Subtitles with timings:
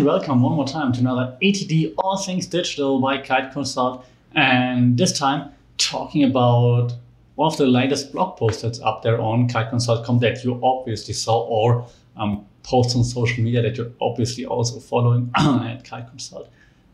[0.00, 4.06] and welcome one more time to another ATD All Things Digital by Kite Consult.
[4.34, 6.94] And this time, talking about
[7.34, 11.42] one of the latest blog posts that's up there on kiteconsult.com that you obviously saw,
[11.42, 11.86] or
[12.16, 16.48] um, posts on social media that you're obviously also following at Kite Consult.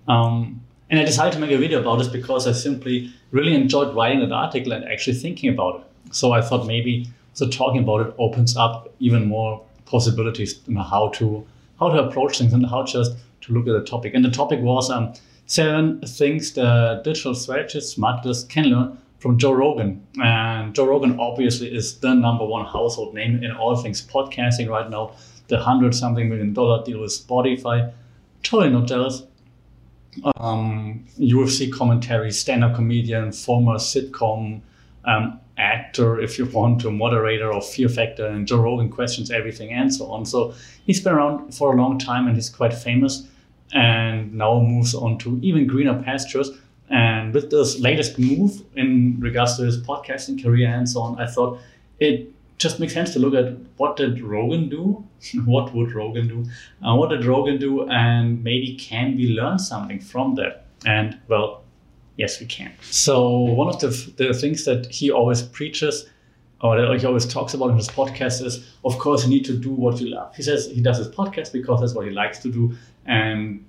[0.09, 0.61] Um,
[0.91, 4.18] and I decided to make a video about this because I simply really enjoyed writing
[4.18, 6.14] that article and actually thinking about it.
[6.16, 11.10] So I thought maybe so talking about it opens up even more possibilities in how
[11.10, 11.46] to
[11.79, 14.15] how to approach things and how just to look at the topic.
[14.15, 15.12] And the topic was um,
[15.47, 20.07] seven things the digital strategists, marketers can learn from Joe Rogan.
[20.23, 24.89] And Joe Rogan obviously is the number one household name in all things podcasting right
[24.91, 25.12] now.
[25.49, 27.93] The hundred something million dollar deal with Spotify.
[28.43, 29.23] Totally not jealous.
[30.37, 34.63] Um, UFC commentary, stand up comedian, former sitcom
[35.06, 39.73] um, actor, if you want to, moderator of Fear Factor, and Joe Rogan questions everything
[39.73, 40.26] and so on.
[40.26, 40.54] So
[40.85, 43.27] he's been around for a long time and he's quite famous
[43.73, 46.51] and now moves on to even greener pastures.
[46.88, 51.27] And with this latest move in regards to his podcasting career and so on, I
[51.27, 51.59] thought
[51.99, 55.04] it just makes sense to look at what did Rogan do?
[55.45, 56.45] what would Rogan do?
[56.87, 57.88] Uh, what did Rogan do?
[57.88, 60.66] And maybe can we learn something from that?
[60.84, 61.65] And well,
[62.16, 62.72] yes, we can.
[62.90, 66.06] So one of the, the things that he always preaches
[66.62, 69.56] or that he always talks about in his podcast is, of course, you need to
[69.56, 70.34] do what you love.
[70.34, 72.76] He says he does his podcast because that's what he likes to do.
[73.04, 73.64] And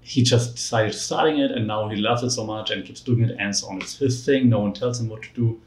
[0.00, 3.22] he just decided starting it and now he loves it so much and keeps doing
[3.22, 3.78] it and so on.
[3.82, 4.48] It's his thing.
[4.48, 5.60] No one tells him what to do.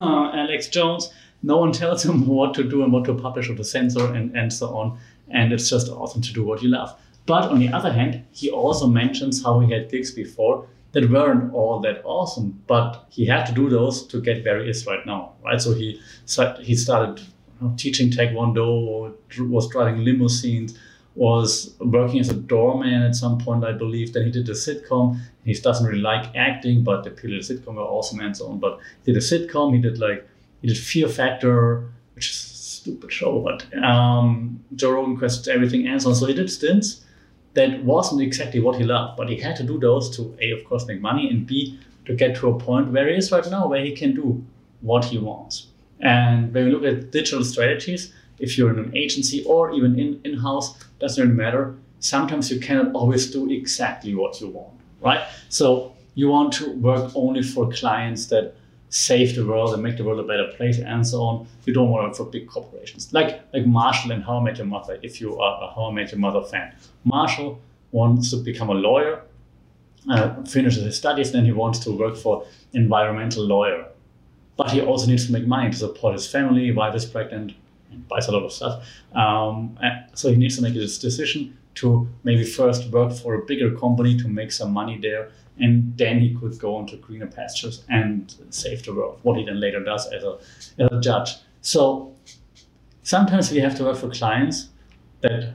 [0.00, 3.54] Uh, Alex Jones, no one tells him what to do and what to publish or
[3.54, 4.98] to censor and, and so on.
[5.28, 6.98] And it's just awesome to do what you love.
[7.26, 11.52] But on the other hand, he also mentions how he had gigs before that weren't
[11.54, 15.04] all that awesome, but he had to do those to get where he is right
[15.06, 15.60] now, right?
[15.60, 16.00] So he
[16.60, 17.20] he started
[17.76, 20.78] teaching Taekwondo, was driving limousines,
[21.14, 24.12] was working as a doorman at some point, I believe.
[24.12, 25.20] Then he did a sitcom.
[25.44, 28.58] He doesn't really like acting, but the people the sitcom were awesome and so on.
[28.58, 29.74] But he did a sitcom.
[29.74, 30.26] He did like
[30.60, 35.16] he did Fear Factor, which is a stupid show, but um, Joe Rogan
[35.48, 36.14] everything and so on.
[36.14, 37.04] So he did stints
[37.54, 40.64] that wasn't exactly what he loved, but he had to do those to A, of
[40.64, 43.68] course, make money, and B, to get to a point where he is right now,
[43.68, 44.44] where he can do
[44.80, 45.68] what he wants.
[46.00, 50.20] And when we look at digital strategies, if you're in an agency or even in
[50.24, 51.74] in house, doesn't really matter.
[52.00, 55.20] Sometimes you cannot always do exactly what you want, right?
[55.48, 58.54] So you want to work only for clients that
[58.92, 61.46] save the world and make the world a better place and so on.
[61.64, 63.10] You don't want to work for big corporations.
[63.12, 65.92] Like like Marshall and How I Met Your Mother, if you are a How I
[65.92, 66.74] Met Your Mother fan.
[67.04, 67.58] Marshall
[67.90, 69.22] wants to become a lawyer,
[70.10, 73.86] uh, finishes his studies, then he wants to work for environmental lawyer.
[74.56, 77.54] But he also needs to make money to support his family, wife is pregnant,
[77.90, 78.86] and buys a lot of stuff.
[79.14, 79.78] Um,
[80.14, 84.18] so he needs to make this decision to maybe first work for a bigger company
[84.18, 88.34] to make some money there and then he could go on to greener pastures and
[88.50, 90.38] save the world, what he then later does as a,
[90.78, 91.36] as a judge.
[91.60, 92.14] So
[93.02, 94.68] sometimes we have to work for clients
[95.20, 95.54] that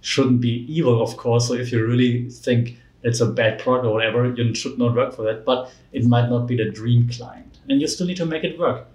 [0.00, 1.48] shouldn't be evil, of course.
[1.48, 5.14] So if you really think it's a bad product or whatever, you should not work
[5.14, 7.58] for that, but it might not be the dream client.
[7.68, 8.86] And you still need to make it work.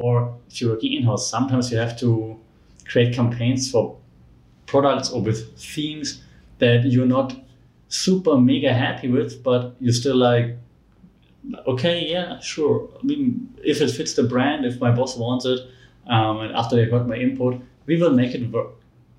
[0.00, 2.38] Or if you're working in-house, sometimes you have to
[2.86, 3.96] create campaigns for
[4.66, 6.22] products or with themes
[6.58, 7.36] that you're not
[7.94, 10.56] super mega happy with, but you're still like,
[11.66, 12.88] okay, yeah, sure.
[13.00, 15.60] I mean, if it fits the brand, if my boss wants it,
[16.06, 18.72] um, and after they got my input, we will make it work.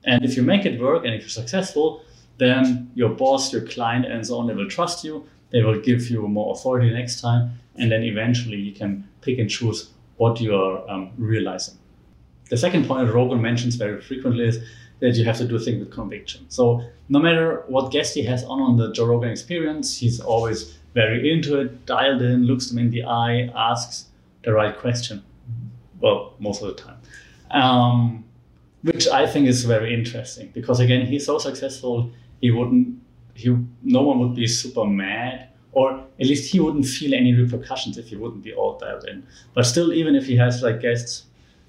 [0.03, 2.03] And if you make it work and if you're successful,
[2.37, 5.25] then your boss, your client, and so on, they will trust you.
[5.51, 9.49] They will give you more authority next time, and then eventually you can pick and
[9.49, 11.77] choose what you are um, realizing.
[12.49, 14.59] The second point that Rogan mentions very frequently is
[14.99, 16.45] that you have to do things with conviction.
[16.49, 20.77] So no matter what guest he has on on the Joe Rogan experience, he's always
[20.93, 24.05] very into it, dialed in, looks them in the eye, asks
[24.43, 25.23] the right question.
[25.99, 26.97] Well, most of the time.
[27.51, 28.23] Um,
[28.83, 32.99] which I think is very interesting because again, he's so successful, he wouldn't,
[33.33, 37.97] he, no one would be super mad or at least he wouldn't feel any repercussions
[37.97, 39.27] if he wouldn't be all dialed in.
[39.53, 41.25] But still, even if he has like guests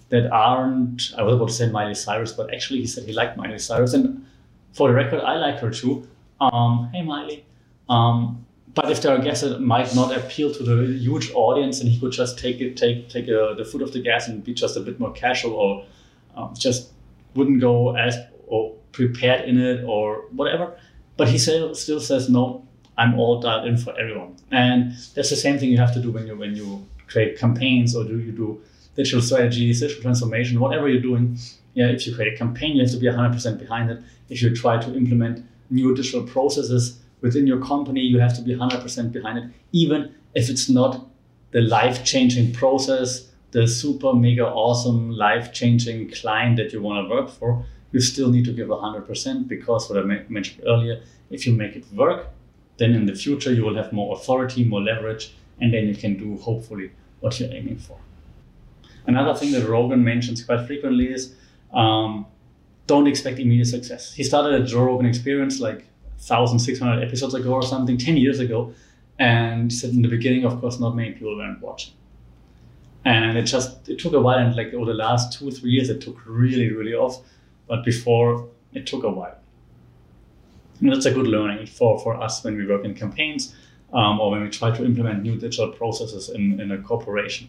[0.09, 3.37] that aren't, I was about to say Miley Cyrus, but actually he said he liked
[3.37, 3.95] Miley Cyrus.
[3.95, 4.25] And
[4.73, 6.09] for the record, I like her too.
[6.41, 7.45] Um, hey, Miley.
[7.89, 11.89] Um, but if there are guests that might not appeal to the huge audience, and
[11.89, 14.53] he could just take it, take take uh, the foot off the gas and be
[14.53, 15.85] just a bit more casual, or
[16.37, 16.93] um, just
[17.35, 20.77] wouldn't go as or prepared in it or whatever.
[21.17, 22.65] But he still still says no.
[22.99, 26.11] I'm all dialed in for everyone, and that's the same thing you have to do
[26.11, 28.61] when you when you create campaigns or do you do
[28.97, 31.39] digital strategies, digital transformation, whatever you're doing.
[31.75, 34.01] Yeah, if you create a campaign, you have to be 100% behind it.
[34.29, 38.55] If you try to implement new digital processes within your company, you have to be
[38.55, 41.07] 100% behind it, even if it's not
[41.51, 47.15] the life changing process, the super mega awesome life changing client that you want to
[47.15, 47.65] work for.
[47.93, 51.85] You still need to give 100% because, what I mentioned earlier, if you make it
[51.93, 52.29] work,
[52.79, 56.19] then in the future you will have more authority, more leverage, and then you can
[56.19, 56.91] do hopefully
[57.21, 57.99] what you're aiming for.
[59.07, 61.35] Another thing that Rogan mentions quite frequently is
[61.73, 62.27] um,
[62.87, 64.13] don't expect immediate success.
[64.13, 65.87] He started a Joe Rogan experience like
[66.19, 68.73] 1,600 episodes ago or something, 10 years ago.
[69.19, 71.95] And said in the beginning, of course, not many people weren't watching.
[73.05, 75.89] And it just it took a while, and like over the last two three years,
[75.89, 77.23] it took really really off.
[77.67, 79.39] But before it took a while,
[80.81, 83.55] and that's a good learning for for us when we work in campaigns
[83.93, 87.49] um, or when we try to implement new digital processes in in a corporation.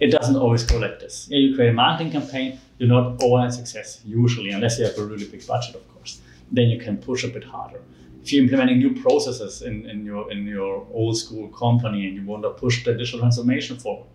[0.00, 1.28] It doesn't always go like this.
[1.30, 5.26] You create a marketing campaign, you're not overnight success usually, unless you have a really
[5.26, 6.20] big budget, of course.
[6.50, 7.80] Then you can push a bit harder.
[8.22, 12.24] If you're implementing new processes in, in your in your old school company and you
[12.24, 14.08] want to push the digital transformation forward,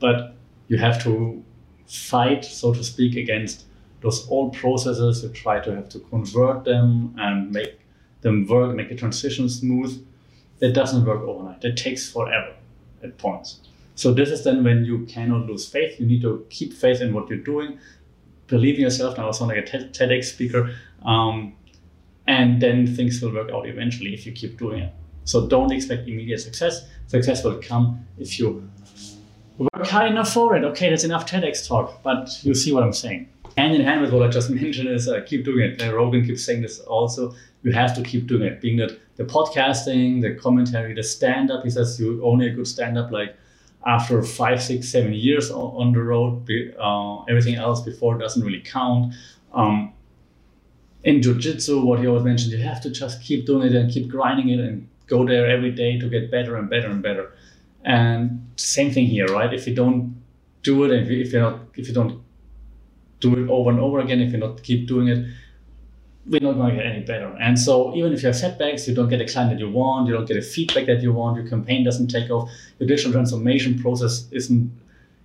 [0.00, 0.34] but
[0.68, 1.44] you have to
[1.86, 3.64] fight, so to speak, against
[4.00, 5.22] those old processes.
[5.22, 7.78] You try to have to convert them and make
[8.22, 10.04] them work, make the transition smooth.
[10.58, 11.60] That doesn't work overnight.
[11.60, 12.54] That takes forever
[13.02, 13.60] at points.
[13.96, 15.98] So this is then when you cannot lose faith.
[15.98, 17.78] You need to keep faith in what you're doing,
[18.46, 19.16] believe in yourself.
[19.16, 21.54] Now I sound like a TEDx speaker, um,
[22.26, 24.92] and then things will work out eventually if you keep doing it.
[25.24, 26.86] So don't expect immediate success.
[27.06, 28.68] Success will come if you
[29.56, 30.62] work hard enough for it.
[30.62, 33.30] Okay, that's enough TEDx talk, but you see what I'm saying.
[33.56, 35.82] Hand in hand with what I just mentioned is uh, keep doing it.
[35.82, 37.34] Uh, Rogan keeps saying this also.
[37.62, 38.60] You have to keep doing it.
[38.60, 41.64] Being that the podcasting, the commentary, the stand up.
[41.64, 43.34] He says you only a good stand up like
[43.86, 46.48] after five, six, seven years on the road.
[46.78, 49.14] Uh, everything else before doesn't really count.
[49.54, 49.92] Um,
[51.04, 54.08] in jiu-jitsu, what he always mentioned, you have to just keep doing it and keep
[54.08, 57.32] grinding it and go there every day to get better and better and better.
[57.84, 59.54] And same thing here, right?
[59.54, 60.20] If you don't
[60.64, 62.20] do it, if you, if you're not, if you don't
[63.20, 65.24] do it over and over again, if you not keep doing it,
[66.28, 67.36] we're not going to get any better.
[67.40, 70.08] And so even if you have setbacks, you don't get a client that you want,
[70.08, 73.12] you don't get a feedback that you want, your campaign doesn't take off, your digital
[73.12, 74.70] transformation process isn't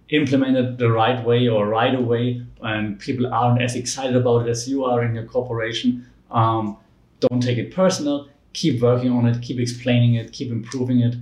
[0.10, 4.70] implemented the right way or right away, and people aren't as excited about it as
[4.70, 6.78] you are in your corporation, um,
[7.20, 8.28] don't take it personal.
[8.54, 11.16] Keep working on it, keep explaining it, keep improving it.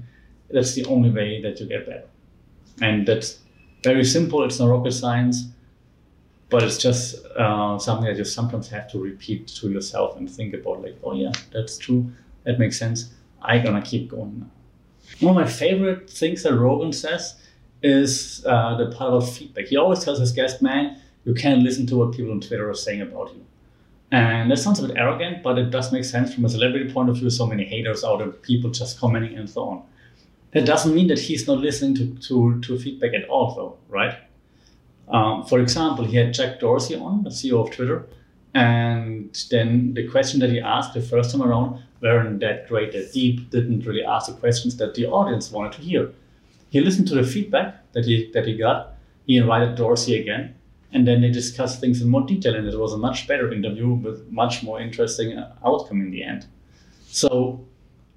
[0.50, 2.08] That's the only way that you get better.
[2.82, 3.38] And that's
[3.84, 5.44] very simple, it's not rocket science
[6.50, 10.54] but it's just uh, something that you sometimes have to repeat to yourself and think
[10.54, 12.12] about like oh yeah that's true.
[12.44, 13.14] That makes sense.
[13.42, 14.48] I'm gonna keep going now.
[15.28, 17.36] One of my favorite things that rogan says
[17.82, 19.66] is uh, the part about feedback.
[19.66, 22.76] He always tells his guest man you can't listen to what people on twitter are
[22.76, 23.46] saying about you.
[24.12, 27.10] And that sounds a bit arrogant but it does make sense from a celebrity point
[27.10, 27.30] of view.
[27.30, 29.84] So many haters out there people just commenting and so on.
[30.52, 34.18] That doesn't mean that he's not listening to, to, to feedback at all though right
[35.10, 38.08] um, for example, he had Jack Dorsey on, the CEO of Twitter,
[38.54, 43.12] and then the question that he asked the first time around weren't that great, that
[43.14, 46.12] deep, didn't really ask the questions that the audience wanted to hear.
[46.70, 48.94] He listened to the feedback that he that he got.
[49.26, 50.56] He invited Dorsey again,
[50.94, 53.90] and then they discussed things in more detail, and it was a much better interview
[53.90, 56.46] with much more interesting outcome in the end.
[57.08, 57.66] So,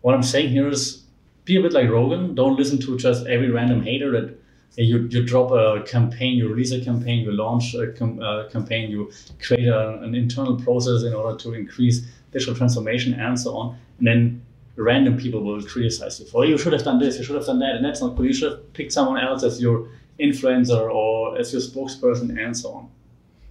[0.03, 1.05] what I'm saying here is,
[1.45, 2.35] be a bit like Rogan.
[2.35, 4.42] Don't listen to just every random hater that
[4.77, 8.91] you, you drop a campaign, you release a campaign, you launch a com- uh, campaign,
[8.91, 9.11] you
[9.41, 13.79] create a, an internal process in order to increase digital transformation and so on.
[13.99, 14.43] And then
[14.77, 17.59] random people will criticize you for, you should have done this, you should have done
[17.59, 18.25] that, and that's not cool.
[18.25, 19.89] You should have picked someone else as your
[20.19, 22.91] influencer or as your spokesperson and so on.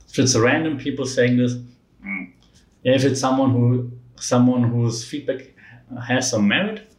[0.10, 1.54] If it's random people saying this,
[2.06, 2.32] mm.
[2.84, 5.54] if it's someone who someone whose feedback
[6.08, 6.92] has some merit,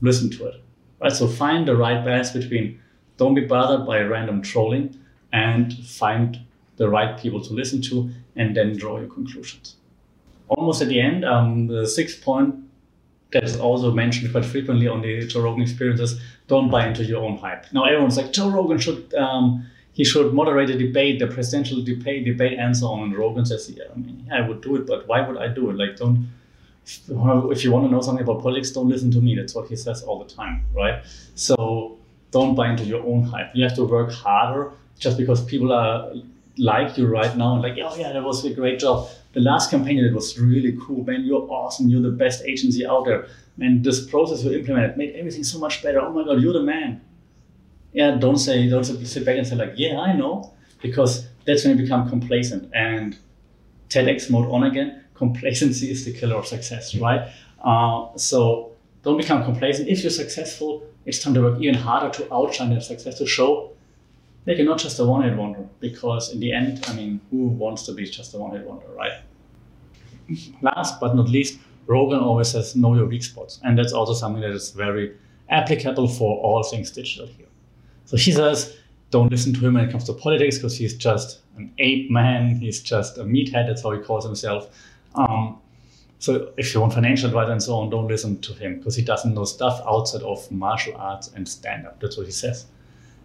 [0.00, 0.62] listen to it.
[1.00, 1.12] Right?
[1.12, 2.80] So find the right balance between
[3.16, 4.98] don't be bothered by random trolling
[5.32, 6.40] and find
[6.76, 9.76] the right people to listen to and then draw your conclusions.
[10.48, 12.54] Almost at the end, um, the sixth point
[13.32, 17.22] that is also mentioned quite frequently on the Joe Rogan experiences, don't buy into your
[17.24, 17.66] own hype.
[17.72, 22.24] Now everyone's like, Joe Rogan should, um, he should moderate a debate, the presidential debate,
[22.24, 23.04] debate and so on.
[23.04, 25.48] And Rogan says, yeah, I mean, yeah, I would do it, but why would I
[25.48, 25.76] do it?
[25.76, 26.28] Like, don't,
[26.86, 29.34] if you want to know something about politics, don't listen to me.
[29.34, 31.02] That's what he says all the time, right?
[31.34, 31.98] So
[32.34, 33.50] don't buy into your own hype.
[33.54, 36.12] You have to work harder just because people are
[36.58, 39.08] like you right now and like, oh yeah, that was a great job.
[39.34, 41.22] The last campaign that was really cool, man.
[41.22, 41.88] You're awesome.
[41.88, 43.26] You're the best agency out there.
[43.56, 46.00] Man, this process you implemented made everything so much better.
[46.00, 47.00] Oh my god, you're the man.
[47.92, 51.76] Yeah, don't say don't sit back and say like, yeah, I know, because that's when
[51.76, 53.16] you become complacent and
[53.90, 55.04] TEDx mode on again.
[55.14, 57.22] complacency is the killer of success, right?
[57.62, 58.72] Uh, so
[59.04, 59.88] don't become complacent.
[59.88, 63.70] If you're successful, it's time to work even harder to outshine your success to show
[64.44, 65.66] that you're not just a one-hit wonder.
[65.80, 69.12] Because in the end, I mean, who wants to be just a one-hit wonder, right?
[70.62, 74.40] Last but not least, Rogan always says know your weak spots, and that's also something
[74.40, 75.14] that is very
[75.50, 77.46] applicable for all things digital here.
[78.06, 78.76] So he says,
[79.10, 82.56] don't listen to him when it comes to politics because he's just an ape man.
[82.56, 83.66] He's just a meathead.
[83.66, 84.70] That's how he calls himself.
[85.14, 85.60] Um,
[86.24, 89.02] so if you want financial advice and so on, don't listen to him because he
[89.02, 92.00] doesn't know stuff outside of martial arts and stand up.
[92.00, 92.64] That's what he says.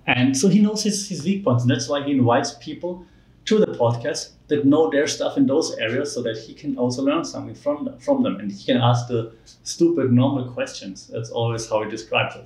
[0.06, 1.64] And so he knows his, his weak points.
[1.64, 3.06] And that's why he invites people
[3.46, 7.02] to the podcast that know their stuff in those areas so that he can also
[7.02, 8.36] learn something from them, from them.
[8.36, 9.32] And he can ask the
[9.64, 11.08] stupid, normal questions.
[11.08, 12.46] That's always how he describes it.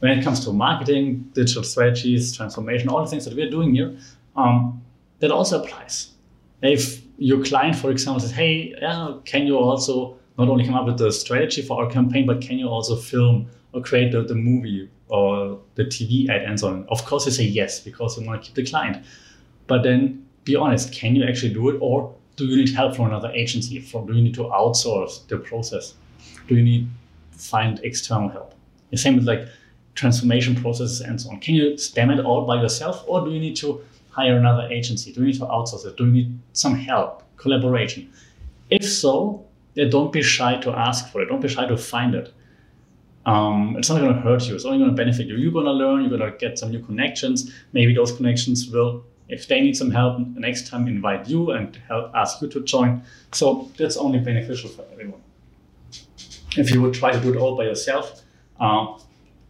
[0.00, 3.94] When it comes to marketing, digital strategies, transformation, all the things that we're doing here,
[4.34, 4.82] um,
[5.18, 6.12] that also applies.
[6.62, 10.86] If your client, for example, says, hey, yeah, can you also not only come up
[10.86, 14.34] with the strategy for our campaign, but can you also film or create the, the
[14.34, 16.86] movie or the TV ad and so on?
[16.88, 19.04] Of course, you say yes, because you want to keep the client.
[19.66, 21.78] But then be honest, can you actually do it?
[21.80, 23.80] Or do you need help from another agency?
[23.80, 25.94] From, do you need to outsource the process?
[26.48, 26.88] Do you need
[27.30, 28.54] find external help?
[28.90, 29.48] The same with like
[29.94, 31.40] transformation processes and so on.
[31.40, 35.12] Can you stem it all by yourself or do you need to hire another agency?
[35.12, 35.96] Do you need to outsource it?
[35.96, 38.12] Do you need some help, collaboration?
[38.70, 39.44] If so,
[39.74, 41.26] then don't be shy to ask for it.
[41.26, 42.32] Don't be shy to find it.
[43.26, 44.54] Um, it's not going to hurt you.
[44.54, 45.36] It's only going to benefit you.
[45.36, 46.02] You're going to learn.
[46.02, 47.52] You're going to get some new connections.
[47.72, 52.12] Maybe those connections will, if they need some help, next time invite you and help
[52.14, 53.02] ask you to join.
[53.32, 55.22] So that's only beneficial for everyone.
[56.56, 58.22] If you would try to do it all by yourself,
[58.60, 58.98] uh,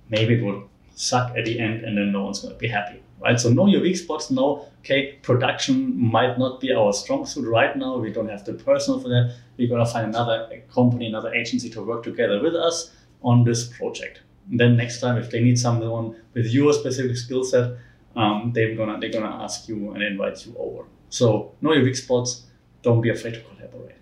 [0.09, 0.63] maybe it would
[0.95, 3.39] suck at the end, and then no one's going to be happy right?
[3.39, 4.31] So know your weak spots.
[4.31, 7.97] Know, okay, production might not be our strong suit right now.
[7.97, 9.35] We don't have the personnel for that.
[9.57, 12.93] We're to find another company, another agency to work together with us
[13.23, 14.21] on this project.
[14.51, 17.77] And then next time, if they need someone with your specific skill set,
[18.17, 20.85] um, they're gonna they're gonna ask you and invite you over.
[21.09, 22.45] So know your weak spots.
[22.83, 23.97] Don't be afraid to collaborate.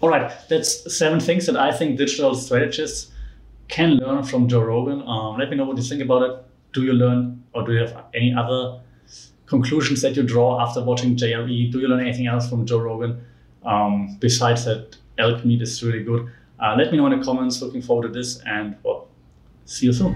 [0.00, 3.10] All right, that's seven things that I think digital strategists
[3.68, 5.02] can learn from Joe Rogan.
[5.02, 7.78] Um, let me know what you think about it do you learn or do you
[7.78, 8.80] have any other
[9.46, 11.72] conclusions that you draw after watching JRE?
[11.72, 13.24] Do you learn anything else from Joe Rogan
[13.64, 16.30] um, besides that elk meat is really good?
[16.60, 17.62] Uh, let me know in the comments.
[17.62, 19.08] Looking forward to this and well,
[19.64, 20.14] see you soon.